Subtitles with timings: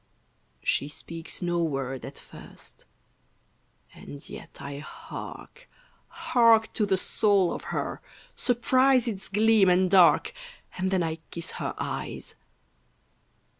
[0.63, 2.85] She speaks no word at first
[3.93, 5.69] and yet I hark,
[6.07, 8.01] Hark to the soul of her,
[8.33, 10.33] surprise Its gleam and dark,
[10.75, 12.33] And then I kiss her eyes.